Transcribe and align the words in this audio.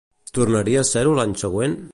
Tornaria 0.37 0.81
a 0.81 0.87
ser-ho 0.93 1.15
l'any 1.21 1.37
següent? 1.47 1.81